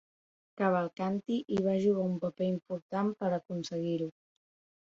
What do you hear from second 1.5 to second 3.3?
hi va jugar un paper important